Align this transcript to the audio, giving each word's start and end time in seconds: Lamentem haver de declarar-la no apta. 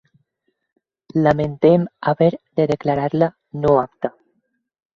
Lamentem 1.27 1.85
haver 2.07 2.31
de 2.59 2.65
declarar-la 2.73 3.31
no 3.61 3.79
apta. 3.87 4.15